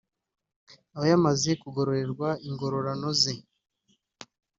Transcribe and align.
aba 0.95 1.05
yamaze 1.11 1.49
kugororerwa 1.61 2.29
ingororano 2.47 3.09
ze 3.21 3.33